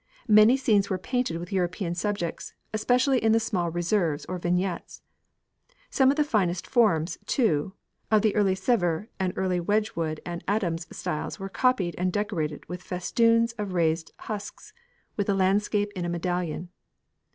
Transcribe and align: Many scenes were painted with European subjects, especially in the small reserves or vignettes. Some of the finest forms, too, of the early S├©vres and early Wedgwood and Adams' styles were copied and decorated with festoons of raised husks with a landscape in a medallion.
Many 0.27 0.57
scenes 0.57 0.89
were 0.89 0.97
painted 0.97 1.37
with 1.37 1.51
European 1.51 1.93
subjects, 1.93 2.55
especially 2.73 3.23
in 3.23 3.33
the 3.33 3.39
small 3.39 3.69
reserves 3.69 4.25
or 4.25 4.39
vignettes. 4.39 5.03
Some 5.91 6.09
of 6.09 6.15
the 6.15 6.23
finest 6.23 6.65
forms, 6.65 7.19
too, 7.27 7.73
of 8.09 8.23
the 8.23 8.35
early 8.35 8.55
S├©vres 8.55 9.09
and 9.19 9.31
early 9.35 9.59
Wedgwood 9.59 10.19
and 10.25 10.43
Adams' 10.47 10.87
styles 10.91 11.39
were 11.39 11.49
copied 11.49 11.93
and 11.99 12.11
decorated 12.11 12.67
with 12.67 12.81
festoons 12.81 13.51
of 13.59 13.73
raised 13.73 14.11
husks 14.21 14.73
with 15.17 15.29
a 15.29 15.35
landscape 15.35 15.91
in 15.95 16.03
a 16.03 16.09
medallion. 16.09 16.69